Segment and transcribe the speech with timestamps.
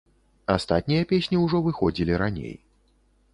[0.53, 2.57] Астатнія песні ўжо выходзілі раней.